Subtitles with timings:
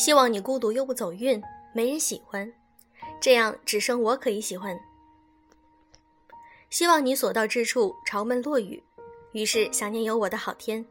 [0.00, 1.42] 希望你孤独又不走运，
[1.74, 2.50] 没人喜欢，
[3.20, 4.74] 这样只剩我可以喜欢。
[6.70, 8.82] 希望你所到之处潮闷落雨，
[9.32, 10.86] 于是想念有我的好天。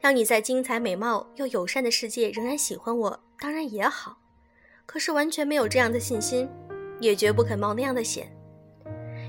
[0.00, 4.16] 让你在精彩美貌又友善的世界仍然喜欢我，当然也好。
[4.86, 6.48] 可是完全没有这样的信心，
[7.00, 8.34] 也绝不肯冒那样的险。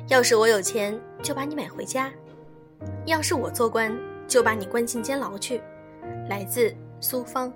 [0.07, 2.09] 要是我有钱，就把你买回家；
[3.05, 3.93] 要是我做官，
[4.29, 5.61] 就把你关进监牢去。
[6.29, 7.53] 来自苏芳。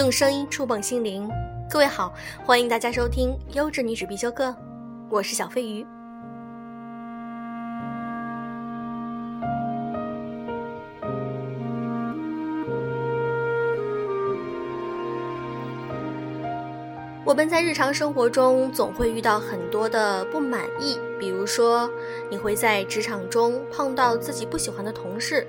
[0.00, 1.28] 用声音触碰心灵，
[1.68, 4.46] 各位好，欢迎大家收听《优质女子必修课》，
[5.10, 5.86] 我是小飞鱼。
[17.22, 21.90] 我们在日常生活中总会遇到很多的不满意，比如说，
[22.30, 25.46] 你会在职场中碰到自己不喜欢的同事，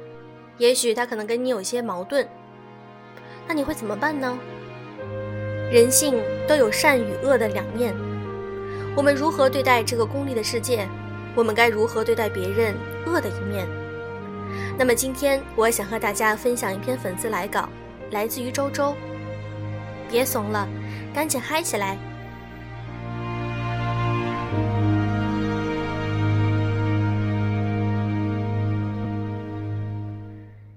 [0.57, 2.27] 也许他可能跟你有些矛盾，
[3.51, 4.39] 那你会怎么办呢？
[5.69, 7.93] 人性都有善与恶的两面，
[8.95, 10.87] 我们如何对待这个功利的世界？
[11.35, 12.73] 我们该如何对待别人
[13.05, 13.67] 恶的一面？
[14.77, 17.67] 那么今天我想和大家分享一篇粉丝来稿，
[18.11, 18.95] 来自于周周。
[20.09, 20.65] 别怂了。
[21.13, 21.97] 赶紧嗨起来！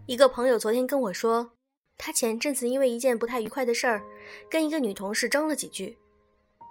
[0.06, 1.52] 一个朋友昨天跟我说，
[1.96, 4.02] 他前阵子因为一件不太愉快的事儿，
[4.50, 5.98] 跟一个女同事争了几句。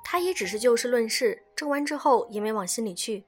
[0.04, 3.24] 他也只是就事论事，争完之后也没往心里去。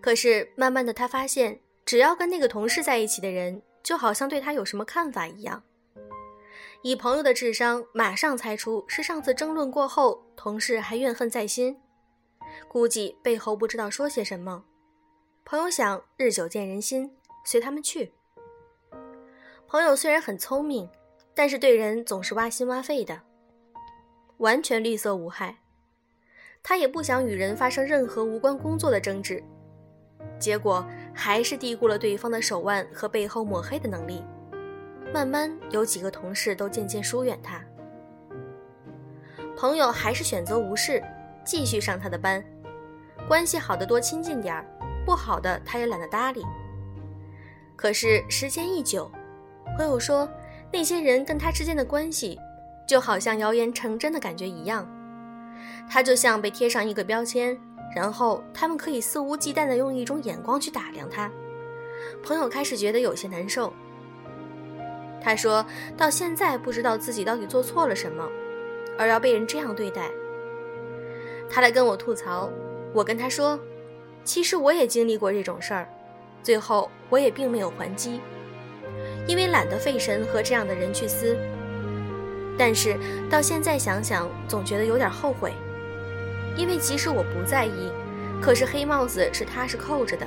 [0.00, 5.62] 可是慢慢的，他发现，只要跟那个同事在一起的人，就好像对他有什么看法一样。
[6.82, 11.80] 以朋友的智商，马上猜出是上次争论过后，同事还怨恨在心，
[12.68, 14.64] 估计背后不知道说些什么。
[15.44, 17.10] 朋友想日久见人心，
[17.44, 18.12] 随他们去。
[19.70, 20.90] 朋友虽然很聪明，
[21.32, 23.20] 但是对人总是挖心挖肺的，
[24.38, 25.58] 完全绿色无害。
[26.60, 29.40] 他也不想与人发生任何无关工作的争执，
[30.40, 34.24] 结果还是低估了对方的手腕和背后抹黑的能力。
[35.14, 37.64] 慢慢有几个同事都渐渐疏远他，
[39.56, 41.00] 朋友还是选择无视，
[41.44, 42.44] 继续上他的班。
[43.28, 44.66] 关系好的多亲近点儿，
[45.06, 46.44] 不好的他也懒得搭理。
[47.76, 49.08] 可是时间一久，
[49.76, 50.28] 朋友说
[50.72, 52.38] 那些人跟他之间的关系，
[52.86, 54.86] 就好像谣言成真的感觉一样，
[55.88, 57.58] 他就像被贴上一个标签，
[57.94, 61.30] 然后他们可以肆无忌惮地用一种眼光去打量他。
[62.22, 63.72] 朋友开始觉得有些难受。
[65.22, 65.64] 他说
[65.96, 68.26] 到现在不知道自己到底做错了什么，
[68.98, 70.10] 而要被人这样对待。
[71.50, 72.50] 他来跟我吐槽，
[72.94, 73.58] 我跟他说，
[74.24, 75.88] 其实我也经历过这种事儿，
[76.42, 78.20] 最后我也并没有还击，
[79.26, 81.36] 因为懒得费神和这样的人去撕。
[82.58, 82.98] 但是
[83.30, 85.52] 到现在想想，总觉得有点后悔，
[86.56, 87.90] 因为即使我不在意，
[88.40, 90.26] 可是黑帽子是他是扣着的。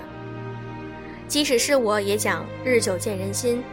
[1.28, 3.64] 即使是我也讲日久见人心。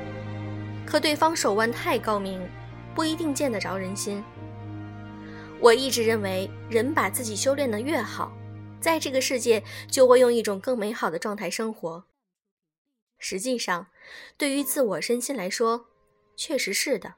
[0.86, 2.40] 可对方手腕太高明，
[2.94, 4.22] 不一定见得着人心。
[5.60, 8.32] 我一直认为，人把自己修炼得越好，
[8.80, 12.04] 在这个世界就会用一种更美好的状态生活。
[13.20, 13.86] 实际上，
[14.36, 15.86] 对于自我身心来说，
[16.34, 17.14] 确实是的，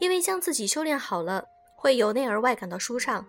[0.00, 3.26] 因为将自己修炼好了，会由内而外感到舒畅，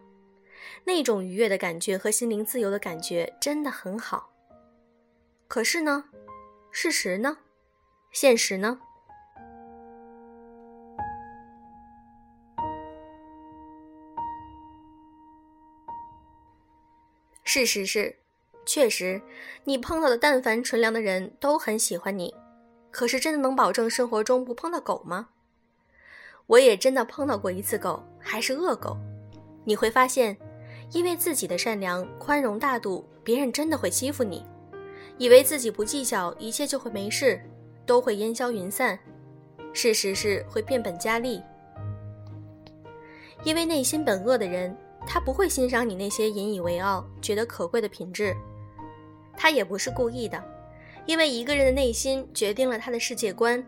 [0.84, 4.32] 那种愉悦的感觉和心灵自由的感觉真的很好。
[5.48, 6.06] 可是呢，
[6.72, 7.38] 事实呢，
[8.12, 8.82] 现实呢？
[17.44, 18.18] 事实是，
[18.66, 19.22] 确实，
[19.64, 22.34] 你碰到的但凡纯良的人都很喜欢你。
[22.90, 25.30] 可是，真的能保证生活中不碰到狗吗？
[26.48, 28.98] 我也真的碰到过一次狗，还是恶狗。
[29.64, 30.36] 你会发现，
[30.92, 34.44] 因为自己的善良、宽容、大度，别人真的会欺负你。
[35.18, 37.40] 以为自己不计较，一切就会没事，
[37.86, 38.98] 都会烟消云散。
[39.74, 41.42] 事实是会变本加厉。
[43.44, 44.76] 因为内心本恶的人。
[45.08, 48.36] 他不会欣赏你那些引以为傲、觉得可贵的品质，
[49.38, 50.44] 他也不是故意的，
[51.06, 53.64] 因为一个人的内心决定了他的世界观。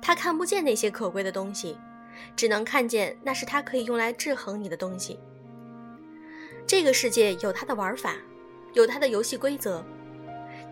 [0.00, 1.78] 他看不见那些可贵的东西，
[2.34, 5.18] 只能看见那是他可以用来制衡你的东西。
[6.66, 8.16] 这个世界有它的玩法，
[8.72, 9.84] 有它的游戏规则。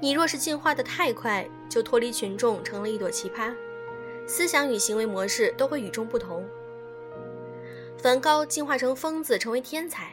[0.00, 3.54] 你若是进化的太快，就脱离群众，成了一朵奇葩，
[4.26, 6.44] 思想与行为模式都会与众不同。
[7.98, 10.12] 梵高进化成疯子，成为天才，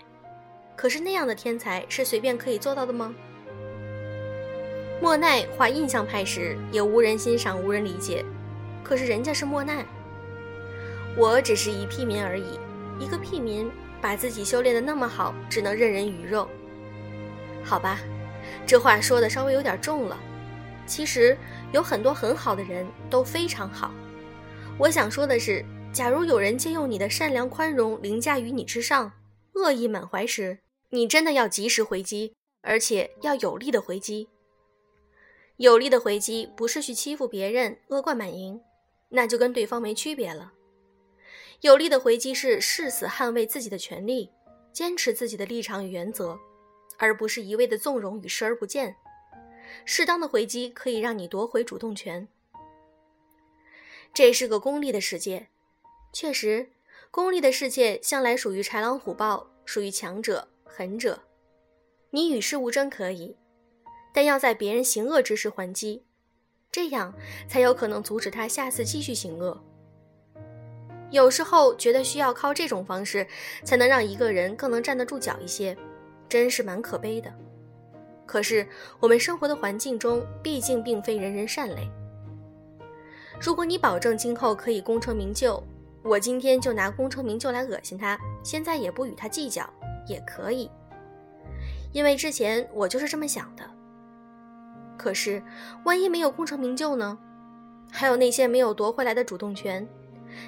[0.75, 3.15] 可是那样的天才是随便可以做到的吗？
[4.99, 8.25] 莫奈画印象派时也无人欣赏，无人理解。
[8.83, 9.85] 可是人家是莫奈，
[11.15, 12.59] 我只是一屁民而已。
[12.99, 13.69] 一个屁民
[14.01, 16.47] 把自己修炼的那么好，只能任人鱼肉。
[17.63, 17.99] 好吧，
[18.65, 20.17] 这话说的稍微有点重了。
[20.87, 21.37] 其实
[21.73, 23.91] 有很多很好的人都非常好。
[24.79, 25.63] 我想说的是，
[25.93, 29.11] 假如有人借用你的善良宽容凌驾于你之上，
[29.53, 30.57] 恶意满怀时，
[30.89, 32.33] 你真的要及时回击，
[32.63, 34.29] 而且要有力的回击。
[35.57, 38.61] 有力的回击不是去欺负别人、恶贯满盈，
[39.09, 40.53] 那就跟对方没区别了。
[41.61, 44.29] 有力的回击是誓死捍卫自己的权利，
[44.71, 46.37] 坚持自己的立场与原则，
[46.99, 48.95] 而不是一味的纵容与视而不见。
[49.83, 52.27] 适当的回击可以让你夺回主动权。
[54.13, 55.47] 这是个功利的世界，
[56.13, 56.69] 确实，
[57.09, 61.19] 功利的世界向来属于豺狼虎豹，属于强者、狠者。
[62.11, 63.35] 你与世无争可以。
[64.13, 66.03] 但要在别人行恶之时还击，
[66.71, 67.13] 这样
[67.47, 69.61] 才有可能阻止他下次继续行恶。
[71.09, 73.25] 有时候觉得需要靠这种方式
[73.63, 75.77] 才能让一个人更能站得住脚一些，
[76.27, 77.33] 真是蛮可悲的。
[78.25, 78.67] 可是
[78.99, 81.89] 我们生活的环境中，毕竟并非人人善类。
[83.39, 85.63] 如果你保证今后可以功成名就，
[86.03, 89.65] 我今天就拿功成名就来恶心他，现在也不与他计较，
[90.07, 90.69] 也可以。
[91.93, 93.76] 因为之前我就是这么想的。
[94.97, 95.41] 可是，
[95.85, 97.17] 万一没有功成名就呢？
[97.89, 99.87] 还有那些没有夺回来的主动权，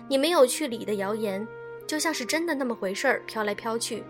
[0.08, 1.48] 你没有去理的谣言，
[1.88, 4.04] 就像是真的那么回事儿，飘来飘去。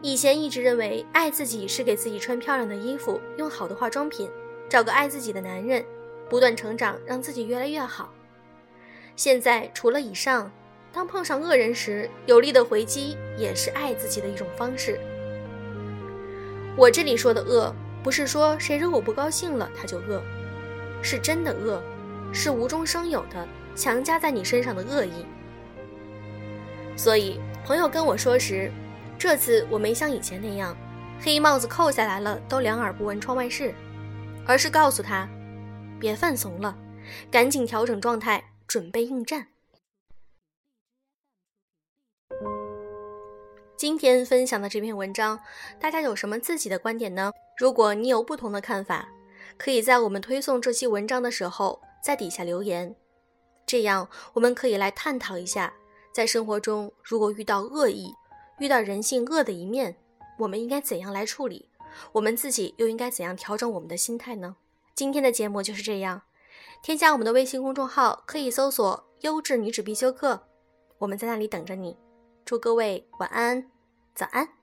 [0.00, 4.28] 以前一直认为爱自己是给自己穿漂亮的衣服，用好的化妆品，
[4.68, 5.84] 找个爱自己的男人，
[6.28, 8.12] 不断成长，让自己越来越好。
[9.14, 10.50] 现在除了以上，
[10.92, 14.98] 当碰上恶人时，有力的回击也是爱自己的一种方式。
[16.76, 17.72] 我这里说的恶。
[18.02, 20.20] 不是说谁惹我不高兴了他就恶，
[21.02, 21.82] 是真的恶，
[22.32, 25.24] 是无中生有的强加在你身上的恶意。
[26.96, 28.70] 所以朋友跟我说时，
[29.18, 30.76] 这次我没像以前那样，
[31.20, 33.72] 黑帽子扣下来了都两耳不闻窗外事，
[34.44, 35.28] 而是告诉他，
[36.00, 36.76] 别犯怂了，
[37.30, 39.46] 赶紧调整状态，准备应战。
[43.82, 45.40] 今天分享的这篇文章，
[45.80, 47.32] 大家有什么自己的观点呢？
[47.58, 49.08] 如果你有不同的看法，
[49.58, 52.94] 可以在我们推送这期文章的时候在底下留言，
[53.66, 55.74] 这样我们可以来探讨一下，
[56.14, 58.14] 在生活中如果遇到恶意，
[58.60, 59.96] 遇到人性恶的一面，
[60.38, 61.68] 我们应该怎样来处理？
[62.12, 64.54] 我们自己又应该怎样调整我们的心态呢？
[64.94, 66.22] 今天的节目就是这样，
[66.84, 70.46] 添加我们的微信公众号，可以搜索“优质女子必修课”，
[70.98, 71.98] 我们在那里等着你。
[72.44, 73.71] 祝各位晚安。
[74.14, 74.61] 早安。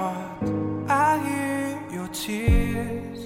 [0.00, 0.48] Heart,
[0.88, 1.66] I hear
[1.96, 3.20] your tears.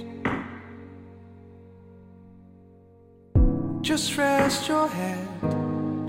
[3.81, 5.29] Just rest your head,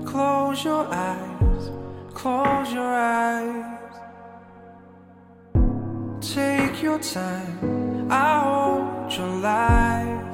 [0.04, 1.64] close your eyes,
[2.20, 2.92] close your
[3.22, 3.94] eyes.
[6.20, 10.26] Take your time, I hold your life.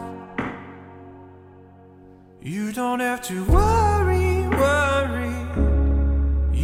[2.41, 4.31] You don't have to worry,
[4.63, 5.37] worry.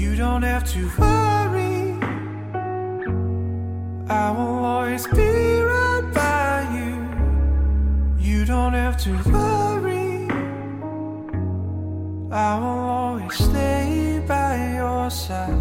[0.00, 1.47] You don't have to worry.
[4.10, 6.96] I will always be right by you.
[8.18, 10.28] You don't have to worry.
[12.32, 15.52] I will always stay by your side.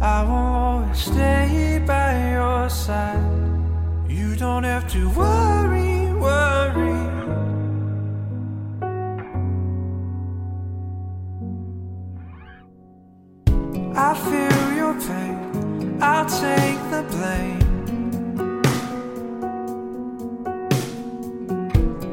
[0.00, 3.22] I will always stay by your side.
[4.08, 6.96] You don't have to worry, worry.
[13.94, 15.98] I feel your pain.
[16.00, 16.79] I'll take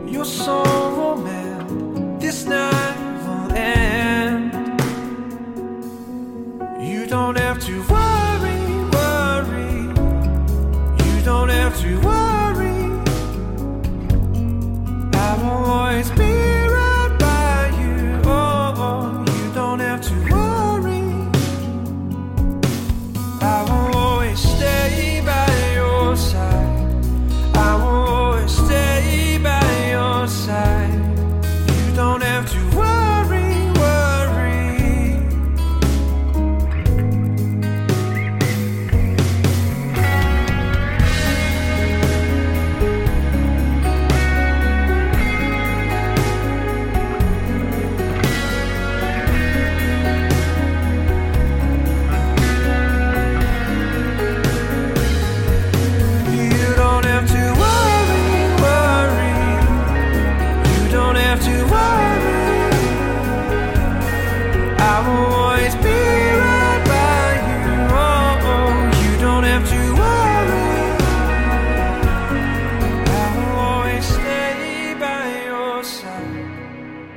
[0.07, 2.19] you're so romantic.
[2.19, 4.51] this night will end.
[6.81, 8.61] You don't have to worry,
[8.95, 9.73] worry.
[11.05, 12.16] You don't have to worry.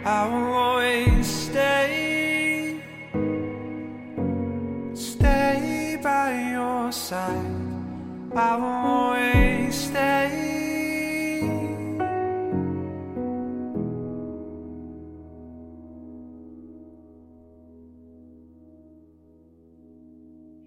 [0.02, 2.80] I will always stay,
[4.94, 7.44] stay by your side.
[8.34, 9.39] I will always.